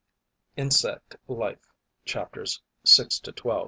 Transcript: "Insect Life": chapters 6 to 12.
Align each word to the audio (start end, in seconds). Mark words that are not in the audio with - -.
"Insect 0.57 1.15
Life": 1.27 1.67
chapters 2.05 2.59
6 2.85 3.19
to 3.19 3.31
12. 3.33 3.59